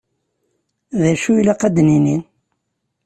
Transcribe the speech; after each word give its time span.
Dacu 1.01 1.31
i 1.35 1.37
ilaq 1.41 1.61
ad 1.67 1.73
d-nini? 1.75 2.17